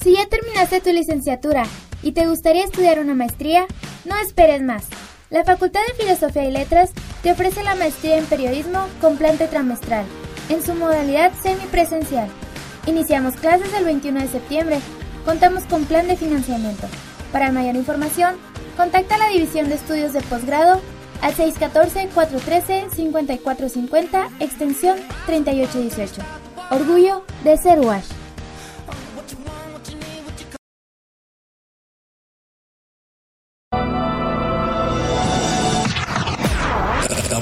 [0.00, 1.64] Si ya terminaste tu licenciatura
[2.02, 3.66] y te gustaría estudiar una maestría,
[4.04, 4.84] no esperes más.
[5.30, 6.90] La Facultad de Filosofía y Letras
[7.22, 10.04] te ofrece la maestría en periodismo con plan trimestral,
[10.48, 12.28] en su modalidad semipresencial.
[12.86, 14.78] Iniciamos clases el 21 de septiembre.
[15.24, 16.86] Contamos con plan de financiamiento.
[17.32, 18.36] Para mayor información,
[18.76, 20.80] contacta a la División de Estudios de Posgrado
[21.20, 26.22] al 614-413-5450, extensión 3818.
[26.70, 28.15] Orgullo de ser WASH.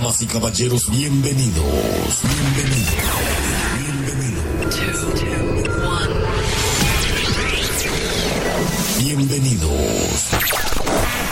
[0.05, 2.95] Damas y caballeros, bienvenidos, bienvenidos,
[8.99, 8.99] bienvenidos.
[8.99, 11.23] Bienvenidos.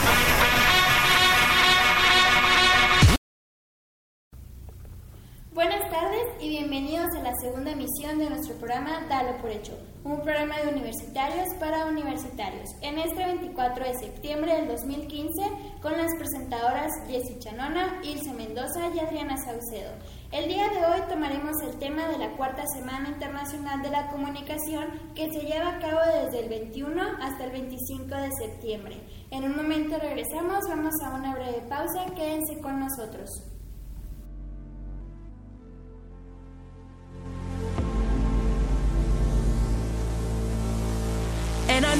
[6.43, 10.73] Y bienvenidos a la segunda emisión de nuestro programa Dalo por Hecho, un programa de
[10.73, 12.69] universitarios para universitarios.
[12.81, 15.41] En este 24 de septiembre del 2015,
[15.81, 19.93] con las presentadoras Jessie Chanona, Ilse Mendoza y Adriana Saucedo.
[20.33, 25.13] El día de hoy tomaremos el tema de la cuarta Semana Internacional de la Comunicación
[25.15, 29.01] que se lleva a cabo desde el 21 hasta el 25 de septiembre.
[29.31, 33.52] En un momento regresamos, vamos a una breve pausa, quédense con nosotros.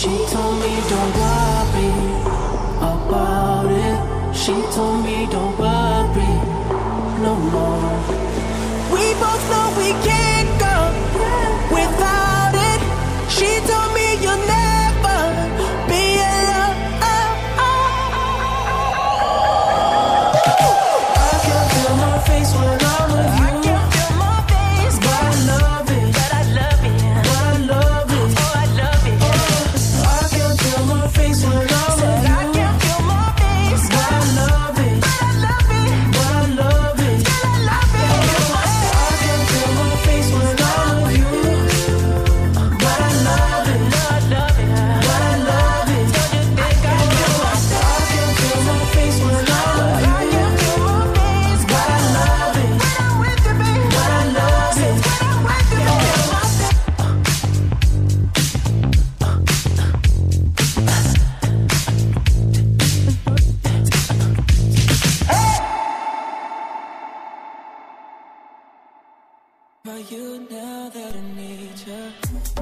[0.00, 1.92] She told me don't worry
[2.80, 4.34] about it.
[4.34, 6.32] She told me don't worry
[7.20, 7.92] no more.
[8.94, 10.76] We both know we can't go
[11.76, 12.80] without it.
[13.30, 13.89] She told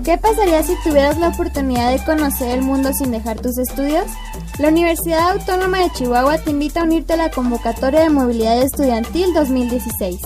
[0.08, 4.06] ¿Qué pasaría si tuvieras la oportunidad de conocer el mundo sin dejar tus estudios?
[4.58, 9.34] La Universidad Autónoma de Chihuahua te invita a unirte a la convocatoria de movilidad estudiantil
[9.34, 10.18] 2016.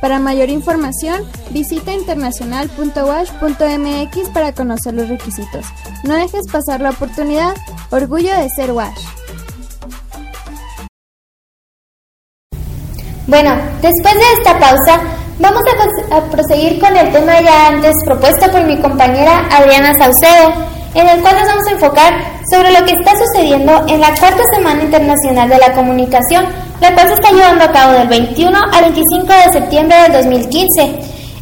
[0.00, 5.66] Para mayor información, visita internacional.wash.mx para conocer los requisitos.
[6.02, 7.54] No dejes pasar la oportunidad.
[7.92, 9.04] Orgullo de ser Wash.
[13.28, 15.00] Bueno, después de esta pausa,
[15.38, 15.62] vamos
[16.10, 20.52] a, a, proseguir con el tema ya antes propuesto por mi compañera Adriana Saucedo,
[20.94, 22.12] en el cual nos vamos a enfocar
[22.50, 26.46] sobre lo que está sucediendo en la cuarta Semana Internacional de la Comunicación,
[26.80, 30.82] la cual se está llevando a cabo del 21 al 25 de septiembre del 2015.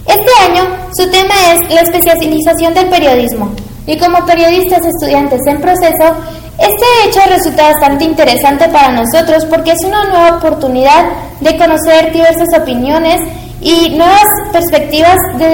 [0.06, 0.64] Este año
[0.96, 3.50] su tema es la especialización del periodismo
[3.86, 6.16] y como periodistas estudiantes en proceso,
[6.58, 11.04] este hecho resulta bastante interesante para nosotros porque es una nueva oportunidad
[11.40, 13.20] de conocer diversas opiniones
[13.66, 15.48] y nuevas perspectivas de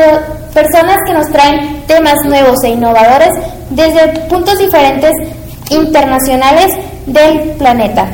[0.52, 3.30] personas que nos traen temas nuevos e innovadores
[3.70, 5.12] desde puntos diferentes
[5.70, 6.66] internacionales
[7.06, 8.06] del planeta.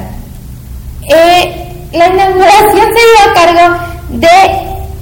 [1.02, 3.76] Eh, la inauguración se dio a cargo
[4.10, 4.28] de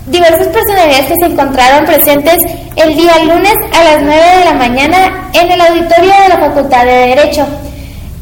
[0.06, 2.42] diversas personalidades que se encontraron presentes
[2.76, 6.86] el día lunes a las 9 de la mañana en el auditorio de la Facultad
[6.86, 7.46] de Derecho.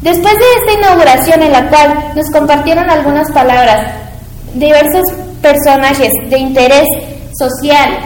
[0.01, 3.93] Después de esta inauguración en la cual nos compartieron algunas palabras
[4.55, 5.03] diversos
[5.45, 6.87] personajes de interés
[7.37, 7.99] social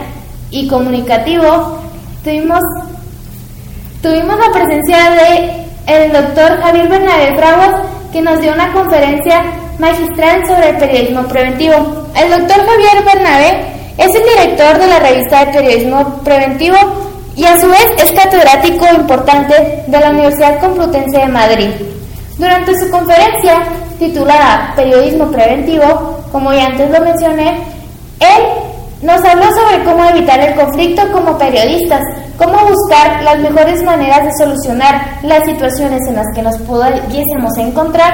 [0.50, 1.78] y comunicativo,
[2.22, 2.60] tuvimos,
[4.02, 7.80] tuvimos la presencia de el doctor Javier Bernabé Bravos,
[8.12, 9.42] que nos dio una conferencia
[9.78, 11.76] magistral sobre el periodismo preventivo.
[12.14, 13.64] El doctor Javier Bernabé
[13.96, 16.76] es el director de la revista de periodismo preventivo
[17.36, 21.70] y a su vez es catedrático importante de la Universidad Complutense de Madrid.
[22.36, 23.62] Durante su conferencia
[23.98, 27.62] titulada Periodismo Preventivo, como ya antes lo mencioné,
[28.20, 28.42] él
[29.02, 32.02] nos habló sobre cómo evitar el conflicto como periodistas,
[32.36, 38.12] cómo buscar las mejores maneras de solucionar las situaciones en las que nos pudiésemos encontrar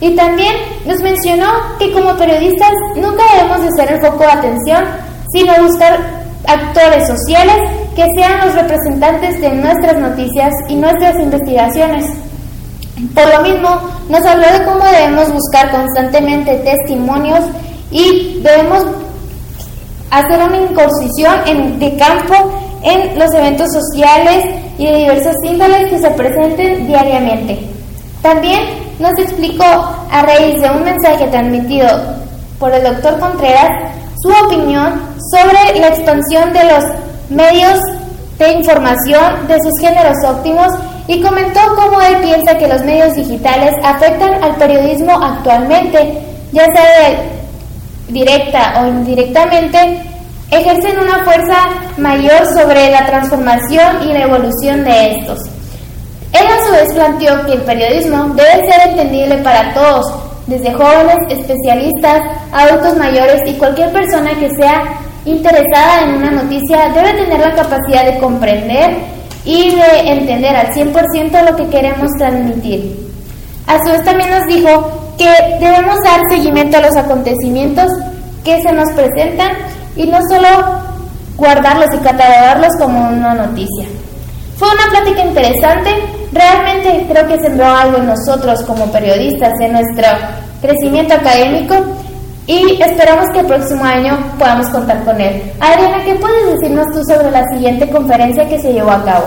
[0.00, 0.54] y también
[0.84, 1.46] nos mencionó
[1.78, 4.84] que como periodistas nunca debemos de ser el foco de atención,
[5.32, 5.98] sino buscar
[6.46, 7.56] actores sociales
[7.94, 12.04] que sean los representantes de nuestras noticias y nuestras investigaciones.
[13.14, 17.40] Por lo mismo, nos habló de cómo debemos buscar constantemente testimonios
[17.90, 18.84] y debemos
[20.10, 22.34] hacer una incursión en, de campo
[22.82, 24.44] en los eventos sociales
[24.78, 27.58] y de diversas índoles que se presenten diariamente.
[28.22, 28.60] También
[28.98, 31.88] nos explicó, a raíz de un mensaje transmitido
[32.58, 33.68] por el doctor Contreras,
[34.22, 35.00] su opinión
[35.32, 36.84] sobre la expansión de los
[37.28, 37.78] medios
[38.38, 40.68] de información de sus géneros óptimos
[41.08, 46.18] y comentó cómo él piensa que los medios digitales afectan al periodismo actualmente,
[46.52, 47.16] ya sea
[48.08, 50.02] directa o indirectamente,
[50.50, 55.38] ejercen una fuerza mayor sobre la transformación y la evolución de estos.
[56.32, 60.06] Él a su vez planteó que el periodismo debe ser entendible para todos,
[60.46, 62.22] desde jóvenes, especialistas,
[62.52, 64.82] adultos mayores y cualquier persona que sea
[65.24, 69.15] interesada en una noticia debe tener la capacidad de comprender
[69.46, 73.06] y de entender al 100% lo que queremos transmitir.
[73.66, 77.86] A su vez también nos dijo que debemos dar seguimiento a los acontecimientos
[78.44, 79.52] que se nos presentan
[79.96, 80.48] y no solo
[81.36, 83.86] guardarlos y catalogarlos como una noticia.
[84.56, 85.90] Fue una plática interesante,
[86.32, 90.06] realmente creo que sembró algo en nosotros como periodistas, en nuestro
[90.60, 91.74] crecimiento académico
[92.46, 95.42] y esperamos que el próximo año podamos contar con él.
[95.60, 99.26] Adriana, ¿qué puedes decirnos tú sobre la siguiente conferencia que se llevó a cabo?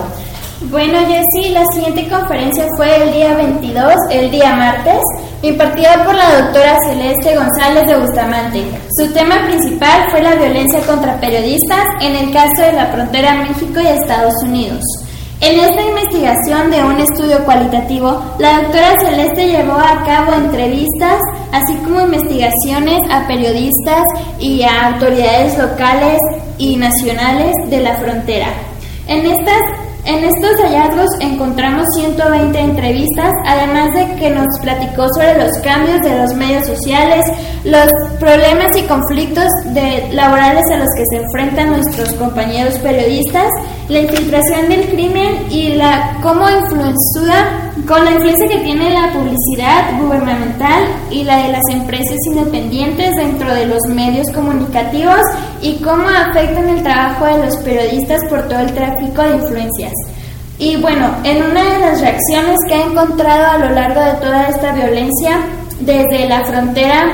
[0.70, 5.00] Bueno, Jessy, la siguiente conferencia fue el día 22, el día martes,
[5.40, 8.64] impartida por la doctora Celeste González de Bustamante.
[8.98, 13.80] Su tema principal fue la violencia contra periodistas en el caso de la frontera México
[13.80, 14.82] y Estados Unidos.
[15.40, 21.18] En esta investigación de un estudio cualitativo, la doctora Celeste llevó a cabo entrevistas,
[21.52, 24.04] así como investigaciones a periodistas
[24.38, 26.18] y a autoridades locales
[26.58, 28.48] y nacionales de la frontera.
[29.06, 29.62] En estas
[30.06, 36.16] en estos hallazgos encontramos 120 entrevistas, además de que nos platicó sobre los cambios de
[36.16, 37.26] los medios sociales,
[37.64, 37.86] los
[38.18, 43.48] problemas y conflictos de, laborales a los que se enfrentan nuestros compañeros periodistas,
[43.88, 50.00] la infiltración del crimen y la cómo influencia con la influencia que tiene la publicidad
[50.00, 55.20] gubernamental y la de las empresas independientes dentro de los medios comunicativos
[55.60, 59.92] y cómo afectan el trabajo de los periodistas por todo el tráfico de influencias.
[60.56, 64.48] Y bueno, en una de las reacciones que he encontrado a lo largo de toda
[64.48, 65.40] esta violencia,
[65.80, 67.10] desde la frontera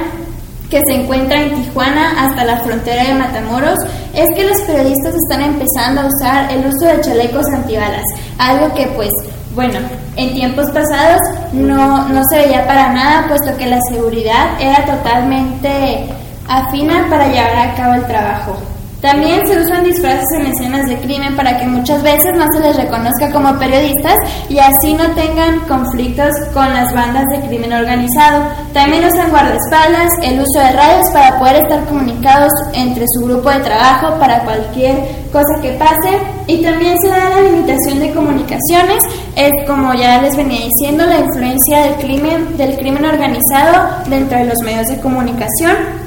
[0.69, 3.79] que se encuentra en Tijuana hasta la frontera de Matamoros,
[4.13, 8.05] es que los periodistas están empezando a usar el uso de chalecos antibalas,
[8.37, 9.11] algo que pues
[9.57, 9.79] bueno,
[10.17, 11.19] en tiempos pasados
[11.53, 16.07] no, no se veía para nada, puesto que la seguridad era totalmente
[16.47, 18.57] afina para llevar a cabo el trabajo.
[19.01, 22.77] También se usan disfraces en escenas de crimen para que muchas veces no se les
[22.77, 24.17] reconozca como periodistas
[24.49, 28.45] y así no tengan conflictos con las bandas de crimen organizado.
[28.73, 33.61] También usan guardaespaldas, el uso de radios para poder estar comunicados entre su grupo de
[33.61, 34.97] trabajo para cualquier
[35.31, 39.03] cosa que pase y también se da la limitación de comunicaciones,
[39.37, 44.47] es como ya les venía diciendo la influencia del crimen del crimen organizado dentro de
[44.47, 46.07] los medios de comunicación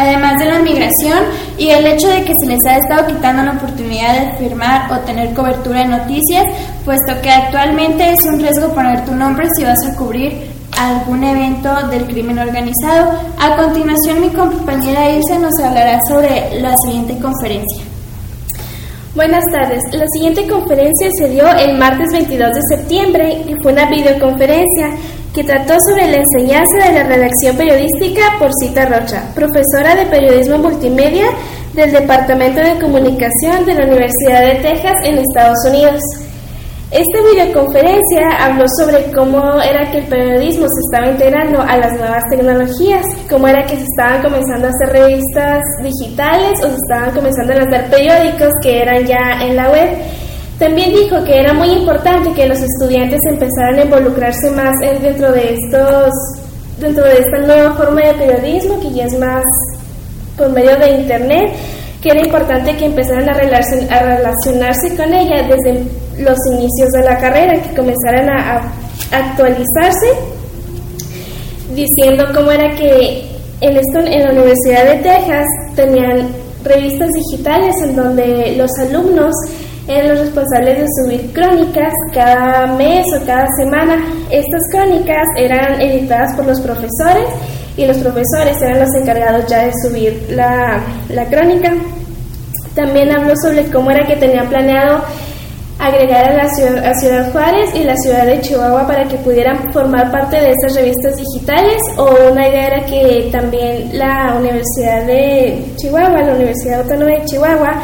[0.00, 1.18] además de la migración
[1.58, 4.98] y el hecho de que se les ha estado quitando la oportunidad de firmar o
[5.00, 6.44] tener cobertura en noticias,
[6.84, 11.88] puesto que actualmente es un riesgo poner tu nombre si vas a cubrir algún evento
[11.88, 13.12] del crimen organizado.
[13.38, 17.89] A continuación, mi compañera Ilse nos hablará sobre la siguiente conferencia.
[19.20, 19.82] Buenas tardes.
[19.92, 24.96] La siguiente conferencia se dio el martes 22 de septiembre y fue una videoconferencia
[25.34, 30.56] que trató sobre la enseñanza de la redacción periodística por Cita Rocha, profesora de periodismo
[30.56, 31.26] multimedia
[31.74, 36.00] del Departamento de Comunicación de la Universidad de Texas en Estados Unidos.
[36.90, 42.24] Esta videoconferencia habló sobre cómo era que el periodismo se estaba integrando a las nuevas
[42.28, 47.52] tecnologías, cómo era que se estaban comenzando a hacer revistas digitales o se estaban comenzando
[47.52, 49.88] a lanzar periódicos que eran ya en la web.
[50.58, 55.54] También dijo que era muy importante que los estudiantes empezaran a involucrarse más dentro de
[55.54, 56.10] estos
[56.80, 59.44] dentro de esta nueva forma de periodismo que ya es más
[60.36, 61.52] por medio de internet,
[62.02, 65.84] que era importante que empezaran a, relacionarse con ella desde
[66.20, 68.72] los inicios de la carrera, que comenzaran a,
[69.12, 70.06] actualizarse,
[71.74, 73.26] diciendo cómo era que
[73.60, 76.28] en, esto, en la Universidad de Texas tenían
[76.62, 79.34] revistas digitales en donde los alumnos
[79.88, 83.96] eran los responsables de subir crónicas cada mes o cada semana.
[84.30, 87.26] Estas crónicas eran editadas por los profesores
[87.76, 91.72] y los profesores eran los encargados ya de subir la, la crónica.
[92.74, 95.02] También habló sobre cómo era que tenían planeado
[95.80, 99.72] agregar a la ciudad, a ciudad Juárez y la ciudad de Chihuahua para que pudieran
[99.72, 105.64] formar parte de estas revistas digitales o una idea era que también la Universidad de
[105.76, 107.82] Chihuahua, la Universidad Autónoma de Chihuahua,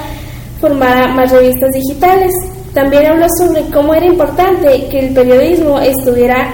[0.61, 2.31] formara más revistas digitales.
[2.75, 6.53] También habló sobre cómo era importante que el periodismo estuviera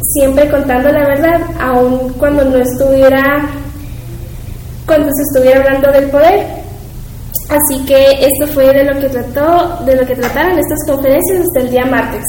[0.00, 3.48] siempre contando la verdad, aun cuando no estuviera,
[4.86, 6.63] cuando se estuviera hablando del poder.
[7.48, 11.60] Así que esto fue de lo que trató, de lo que trataron estas conferencias hasta
[11.60, 12.24] el día martes.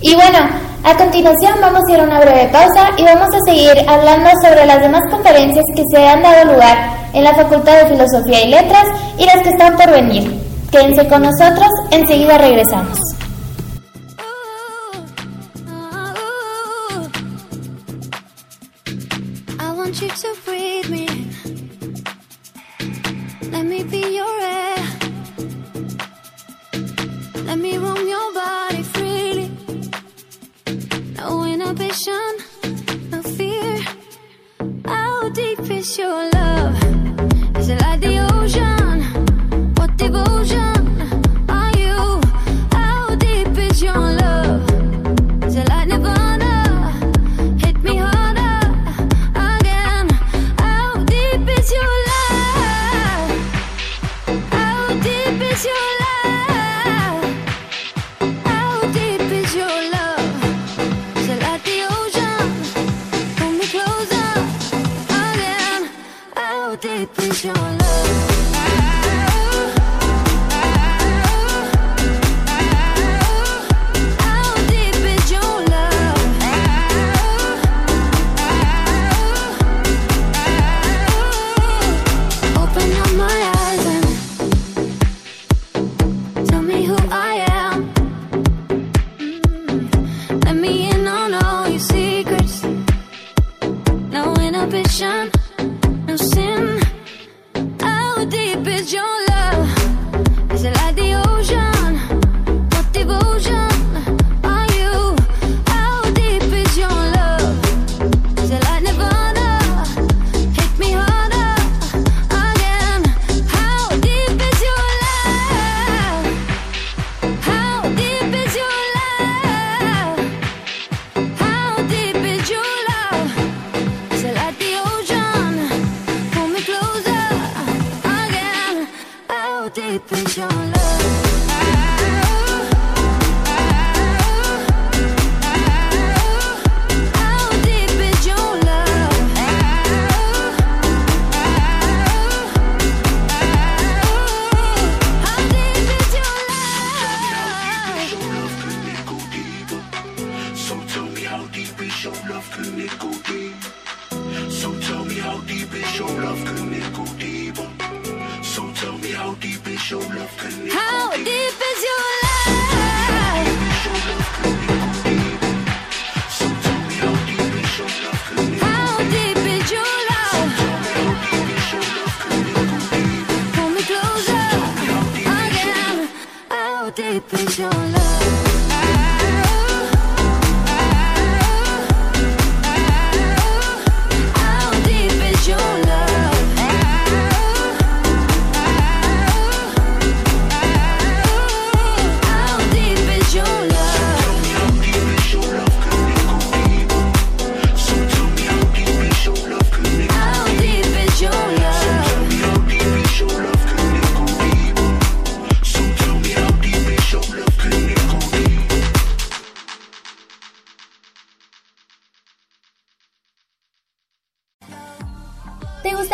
[0.00, 0.38] Y bueno,
[0.82, 4.66] a continuación vamos a ir a una breve pausa y vamos a seguir hablando sobre
[4.66, 6.76] las demás conferencias que se han dado lugar
[7.12, 10.30] en la Facultad de Filosofía y Letras y las que están por venir.
[10.70, 12.98] Quédense con nosotros, enseguida regresamos.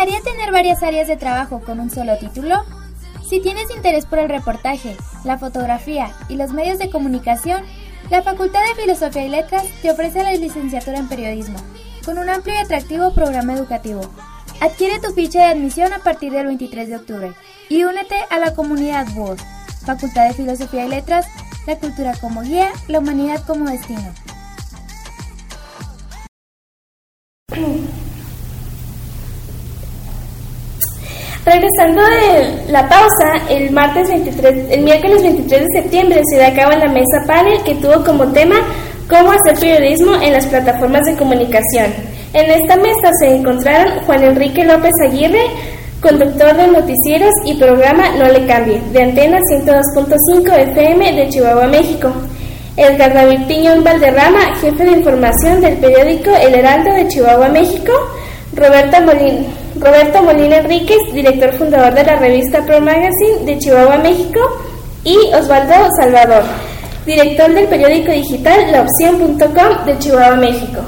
[0.01, 2.65] Gustaría tener varias áreas de trabajo con un solo título?
[3.29, 7.63] Si tienes interés por el reportaje, la fotografía y los medios de comunicación,
[8.09, 11.59] la Facultad de Filosofía y Letras te ofrece la licenciatura en periodismo,
[12.03, 14.01] con un amplio y atractivo programa educativo.
[14.63, 17.33] Adquiere tu ficha de admisión a partir del 23 de octubre
[17.69, 19.39] y únete a la comunidad WOD,
[19.85, 21.27] Facultad de Filosofía y Letras,
[21.67, 24.15] la cultura como guía, la humanidad como destino.
[31.51, 36.55] Regresando de la pausa, el martes 23, el miércoles 23 de septiembre se da a
[36.55, 38.55] cabo la mesa panel que tuvo como tema
[39.09, 41.93] cómo hacer periodismo en las plataformas de comunicación.
[42.35, 45.43] En esta mesa se encontraron Juan Enrique López Aguirre,
[46.01, 52.13] conductor de noticieros y programa No le cambie, de Antena 102.5 FM de Chihuahua, México.
[52.77, 57.93] Edgar David Piñón Valderrama, jefe de información del periódico El Heraldo de Chihuahua, México.
[58.55, 59.47] Roberto Molina,
[59.79, 64.41] Roberto Molina Enríquez, director fundador de la revista Pro Magazine de Chihuahua, México.
[65.03, 66.43] Y Osvaldo Salvador,
[67.07, 70.81] director del periódico digital laopción.com de Chihuahua, México.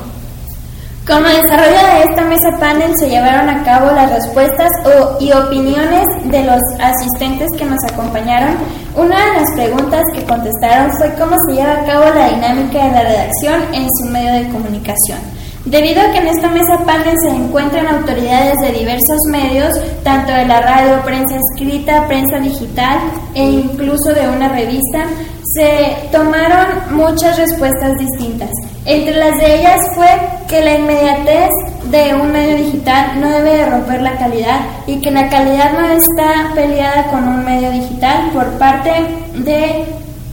[1.06, 6.04] Como desarrollo de esta mesa panel se llevaron a cabo las respuestas o- y opiniones
[6.26, 8.54] de los asistentes que nos acompañaron.
[8.94, 12.92] Una de las preguntas que contestaron fue cómo se lleva a cabo la dinámica de
[12.92, 15.18] la redacción en su medio de comunicación.
[15.64, 19.72] Debido a que en esta mesa panel se encuentran autoridades de diversos medios,
[20.02, 22.98] tanto de la radio, prensa escrita, prensa digital
[23.34, 25.06] e incluso de una revista,
[25.54, 28.50] se tomaron muchas respuestas distintas.
[28.84, 30.08] Entre las de ellas fue
[30.48, 31.50] que la inmediatez
[31.90, 35.86] de un medio digital no debe de romper la calidad y que la calidad no
[35.90, 38.90] está peleada con un medio digital por parte
[39.34, 39.84] de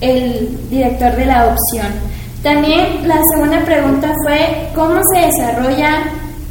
[0.01, 2.08] el director de la opción.
[2.43, 6.03] También la segunda pregunta fue cómo se desarrolla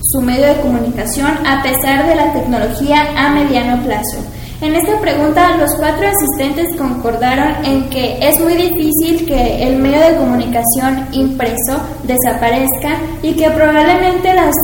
[0.02, 4.18] su medio de comunicación a pesar de la tecnología a mediano plazo.
[4.60, 10.00] En esta pregunta los cuatro asistentes concordaron en que es muy difícil que el medio
[10.00, 14.54] de comunicación impreso desaparezca y que probablemente las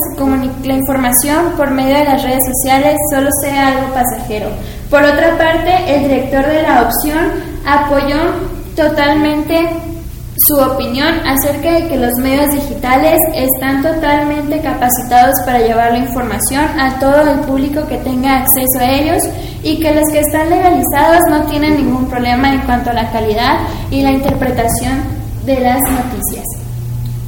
[0.63, 4.49] la información por medio de las redes sociales solo sea algo pasajero.
[4.89, 7.31] Por otra parte, el director de la opción
[7.65, 8.17] apoyó
[8.75, 9.69] totalmente
[10.37, 16.63] su opinión acerca de que los medios digitales están totalmente capacitados para llevar la información
[16.77, 19.23] a todo el público que tenga acceso a ellos
[19.63, 23.59] y que los que están legalizados no tienen ningún problema en cuanto a la calidad
[23.89, 25.03] y la interpretación
[25.45, 26.43] de las noticias.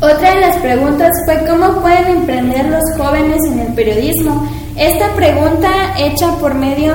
[0.02, 4.48] Otra de las preguntas fue cómo pueden emprender los jóvenes en el periodismo.
[4.76, 6.94] Esta pregunta hecha por medio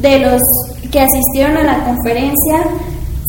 [0.00, 0.40] de los
[0.90, 2.64] que asistieron a la conferencia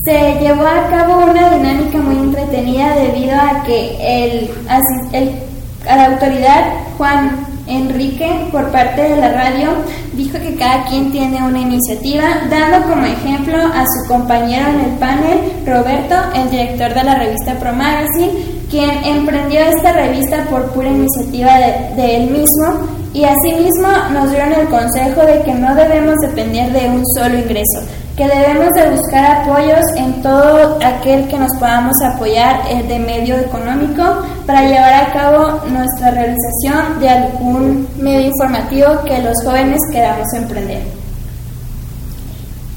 [0.04, 4.52] se llevó a cabo una dinámica muy entretenida debido a que el,
[5.88, 9.70] a la autoridad Juan Enrique por parte de la radio
[10.12, 14.98] dijo que cada quien tiene una iniciativa, dando como ejemplo a su compañero en el
[14.98, 18.32] panel, Roberto, el director de la revista Pro Magazine,
[18.70, 24.52] quien emprendió esta revista por pura iniciativa de, de él mismo y asimismo nos dieron
[24.54, 29.42] el consejo de que no debemos depender de un solo ingreso, que debemos de buscar
[29.42, 34.04] apoyos en todo aquel que nos podamos apoyar eh, de medio económico
[34.46, 40.84] para llevar a cabo nuestra realización de algún medio informativo que los jóvenes queramos emprender.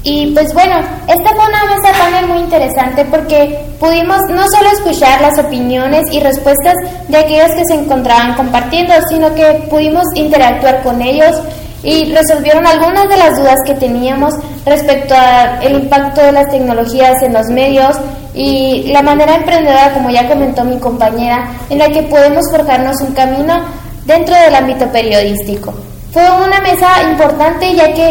[0.09, 5.19] Y pues bueno, esta fue una mesa panel muy interesante porque pudimos no solo escuchar
[5.21, 6.75] las opiniones y respuestas
[7.09, 11.35] de aquellos que se encontraban compartiendo, sino que pudimos interactuar con ellos
[11.83, 14.33] y resolvieron algunas de las dudas que teníamos
[14.65, 17.95] respecto al impacto de las tecnologías en los medios
[18.33, 23.13] y la manera emprendedora, como ya comentó mi compañera, en la que podemos forjarnos un
[23.13, 23.61] camino
[24.05, 25.73] dentro del ámbito periodístico.
[26.11, 28.09] Fue una mesa importante ya que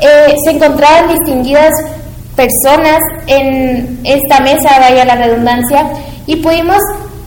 [0.00, 1.72] eh, se encontraban distinguidas
[2.34, 5.86] personas en esta mesa, vaya la redundancia,
[6.26, 6.78] y pudimos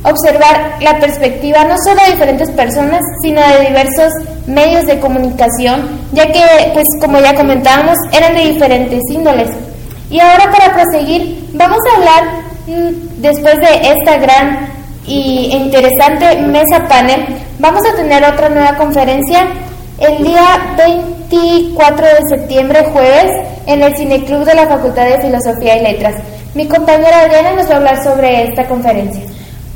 [0.03, 4.13] observar la perspectiva no solo de diferentes personas, sino de diversos
[4.47, 6.41] medios de comunicación, ya que,
[6.73, 9.49] pues como ya comentábamos, eran de diferentes índoles.
[10.09, 12.23] Y ahora para proseguir, vamos a hablar
[12.67, 14.69] mm, después de esta gran
[15.05, 17.25] y interesante mesa panel,
[17.59, 19.47] vamos a tener otra nueva conferencia
[19.99, 23.31] el día 24 de septiembre, jueves,
[23.65, 26.15] en el Cineclub de la Facultad de Filosofía y Letras.
[26.55, 29.23] Mi compañera Adriana nos va a hablar sobre esta conferencia.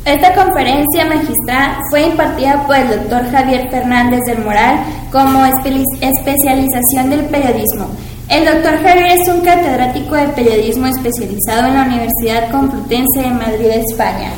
[0.05, 4.79] Esta conferencia magistral fue impartida por el doctor Javier Fernández del Moral
[5.11, 7.87] como espe- especialización del periodismo.
[8.27, 13.67] El doctor Javier es un catedrático de periodismo especializado en la Universidad Complutense de Madrid,
[13.89, 14.31] España.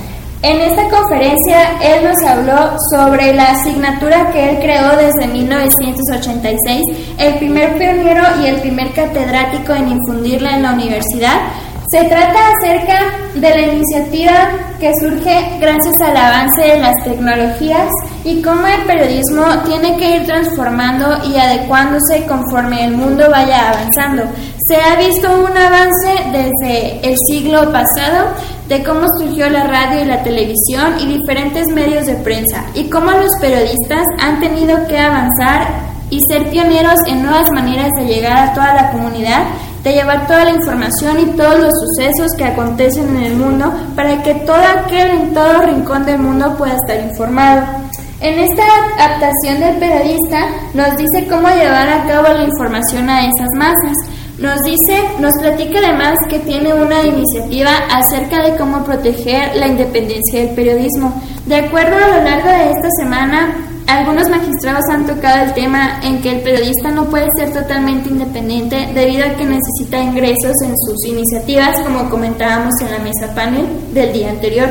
[0.44, 6.82] En esta conferencia él nos habló sobre la asignatura que él creó desde 1986,
[7.18, 11.38] el primer pionero y el primer catedrático en infundirla en la universidad.
[11.92, 13.00] Se trata acerca
[13.36, 17.90] de la iniciativa que surge gracias al avance de las tecnologías
[18.24, 24.24] y cómo el periodismo tiene que ir transformando y adecuándose conforme el mundo vaya avanzando.
[24.68, 28.30] Se ha visto un avance desde el siglo pasado
[28.68, 33.12] de cómo surgió la radio y la televisión y diferentes medios de prensa y cómo
[33.12, 35.68] los periodistas han tenido que avanzar
[36.10, 39.44] y ser pioneros en nuevas maneras de llegar a toda la comunidad,
[39.86, 44.22] de llevar toda la información y todos los sucesos que acontecen en el mundo para
[44.24, 47.62] que todo aquel en todo rincón del mundo pueda estar informado.
[48.20, 48.64] En esta
[48.98, 53.94] adaptación del periodista nos dice cómo llevar a cabo la información a esas masas.
[54.40, 60.42] Nos dice, nos platica además que tiene una iniciativa acerca de cómo proteger la independencia
[60.42, 61.14] del periodismo.
[61.46, 63.56] De acuerdo a lo largo de esta semana,
[63.88, 68.90] algunos magistrados han tocado el tema en que el periodista no puede ser totalmente independiente
[68.94, 74.12] debido a que necesita ingresos en sus iniciativas, como comentábamos en la mesa panel del
[74.12, 74.70] día anterior.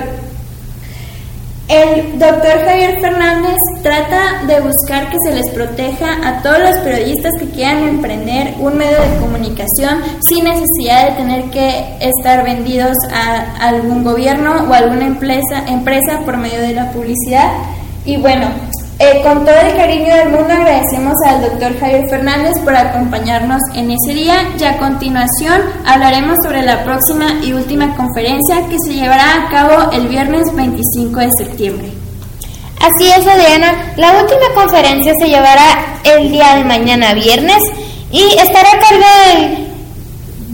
[1.67, 7.33] El doctor Javier Fernández trata de buscar que se les proteja a todos los periodistas
[7.41, 13.67] que quieran emprender un medio de comunicación sin necesidad de tener que estar vendidos a
[13.67, 17.51] algún gobierno o alguna empresa, por medio de la publicidad.
[18.05, 18.47] Y bueno,
[19.05, 23.91] eh, con todo el cariño del mundo agradecemos al doctor Javier Fernández por acompañarnos en
[23.91, 29.35] ese día y a continuación hablaremos sobre la próxima y última conferencia que se llevará
[29.35, 31.93] a cabo el viernes 25 de septiembre.
[32.81, 33.93] Así es, Adriana.
[33.97, 37.63] La última conferencia se llevará el día de mañana viernes
[38.11, 39.75] y estará a cargo del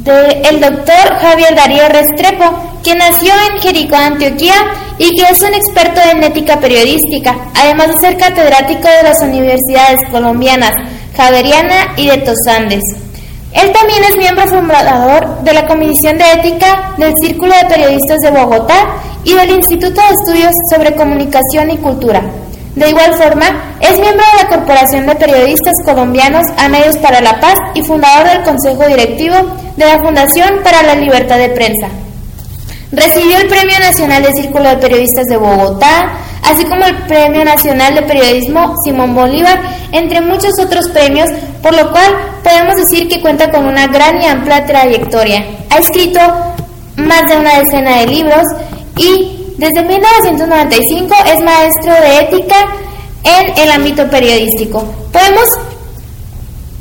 [0.05, 4.55] de, doctor Javier Darío Restrepo, quien nació en Jericó, Antioquia,
[4.99, 10.01] y que es un experto en ética periodística, además de ser catedrático de las universidades
[10.11, 10.73] colombianas
[11.17, 12.83] Javeriana y de Tosandes.
[13.53, 18.31] Él también es miembro fundador de la Comisión de Ética del Círculo de Periodistas de
[18.31, 22.23] Bogotá y del Instituto de Estudios sobre Comunicación y Cultura.
[22.77, 27.41] De igual forma, es miembro de la Corporación de Periodistas Colombianos a Medios para la
[27.41, 29.37] Paz y fundador del Consejo Directivo
[29.77, 31.89] de la Fundación para la Libertad de Prensa.
[32.93, 37.95] Recibió el Premio Nacional del Círculo de Periodistas de Bogotá, así como el Premio Nacional
[37.95, 39.61] de Periodismo Simón Bolívar,
[39.93, 41.29] entre muchos otros premios,
[41.63, 42.11] por lo cual
[42.43, 45.45] podemos decir que cuenta con una gran y amplia trayectoria.
[45.71, 46.21] Ha escrito
[46.97, 48.43] más de una decena de libros
[48.97, 52.57] y desde 1995 es maestro de ética
[53.23, 54.83] en el ámbito periodístico.
[55.13, 55.49] Podemos,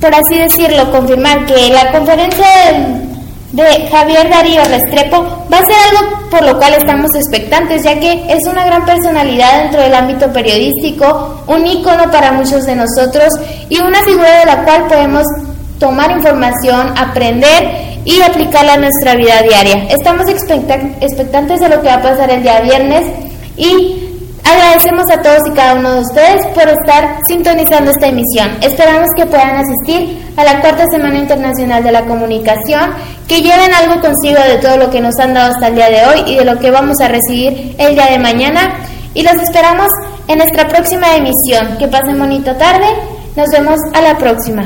[0.01, 3.08] por así decirlo, confirmar que la conferencia del
[3.51, 8.25] de Javier Darío Restrepo va a ser algo por lo cual estamos expectantes, ya que
[8.29, 13.29] es una gran personalidad dentro del ámbito periodístico, un ícono para muchos de nosotros
[13.67, 15.23] y una figura de la cual podemos
[15.79, 19.87] tomar información, aprender y aplicarla a nuestra vida diaria.
[19.89, 23.05] Estamos expectantes de lo que va a pasar el día viernes
[23.57, 24.08] y
[24.43, 28.49] Agradecemos a todos y cada uno de ustedes por estar sintonizando esta emisión.
[28.61, 32.93] Esperamos que puedan asistir a la cuarta Semana Internacional de la Comunicación,
[33.27, 36.05] que lleven algo consigo de todo lo que nos han dado hasta el día de
[36.05, 38.79] hoy y de lo que vamos a recibir el día de mañana.
[39.13, 39.89] Y los esperamos
[40.27, 41.77] en nuestra próxima emisión.
[41.77, 42.85] Que pasen bonita tarde.
[43.35, 44.63] Nos vemos a la próxima.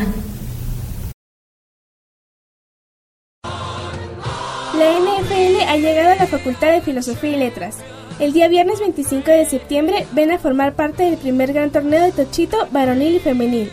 [4.77, 7.77] La NFL ha llegado a la Facultad de Filosofía y Letras.
[8.19, 12.11] El día viernes 25 de septiembre ven a formar parte del primer gran torneo de
[12.11, 13.71] tochito varonil y femenil.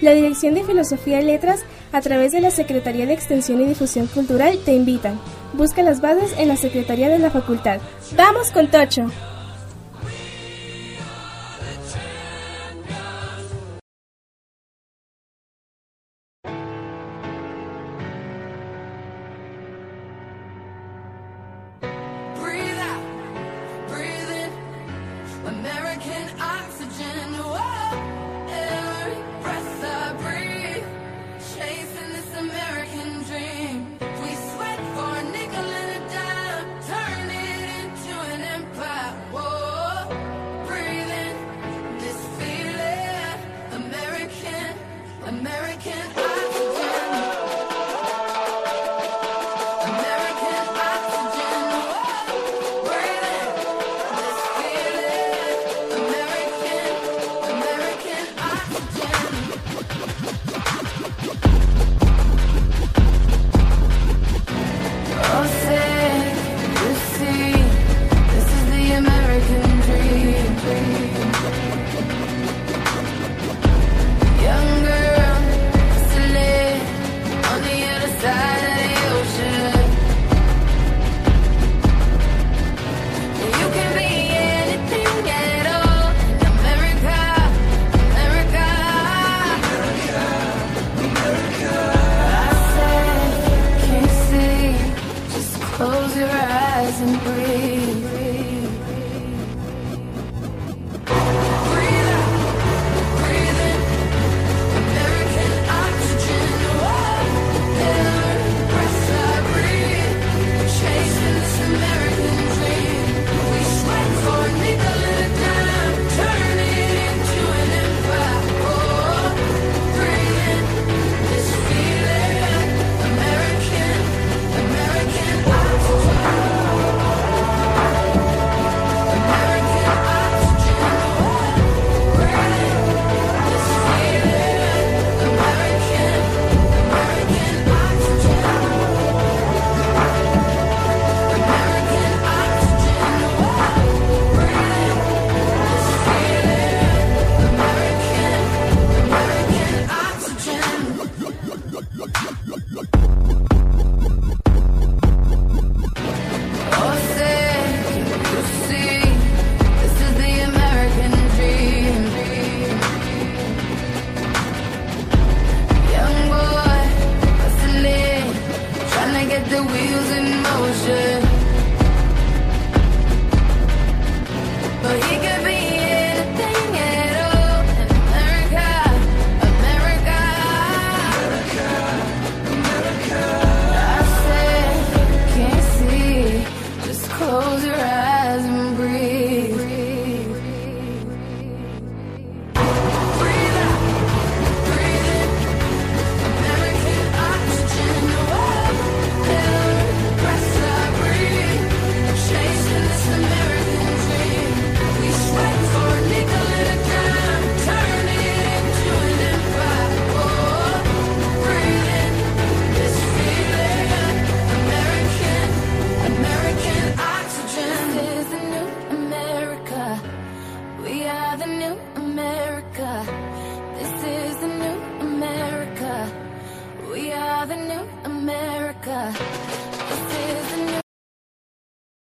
[0.00, 4.06] La Dirección de Filosofía y Letras, a través de la Secretaría de Extensión y Difusión
[4.06, 5.20] Cultural, te invitan.
[5.54, 7.80] Busca las bases en la Secretaría de la Facultad.
[8.16, 9.06] ¡Vamos con Tocho!
[26.10, 26.59] even I